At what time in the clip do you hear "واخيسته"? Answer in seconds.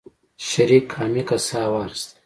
1.67-2.19